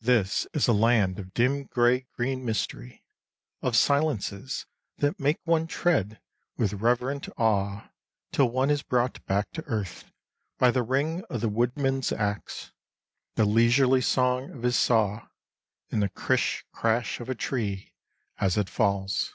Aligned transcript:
This 0.00 0.46
is 0.54 0.68
a 0.68 0.72
land 0.72 1.18
of 1.18 1.34
dim 1.34 1.64
grey 1.64 2.06
green 2.12 2.44
mystery, 2.44 3.04
of 3.62 3.74
silences 3.76 4.66
that 4.98 5.18
make 5.18 5.40
one 5.42 5.66
tread 5.66 6.20
with 6.56 6.74
reverent 6.74 7.28
awe 7.36 7.90
till 8.30 8.48
one 8.48 8.70
is 8.70 8.82
brought 8.84 9.26
back 9.26 9.50
to 9.54 9.64
earth, 9.64 10.12
by 10.58 10.70
the 10.70 10.84
ring 10.84 11.24
of 11.28 11.40
the 11.40 11.48
woodman's 11.48 12.12
axe, 12.12 12.70
the 13.34 13.44
leisurely 13.44 14.00
song 14.00 14.50
of 14.52 14.62
his 14.62 14.76
saw, 14.78 15.26
and 15.90 16.00
the 16.00 16.08
crish 16.08 16.64
crash 16.70 17.18
of 17.18 17.28
a 17.28 17.34
tree 17.34 17.92
as 18.38 18.56
it 18.56 18.68
falls. 18.68 19.34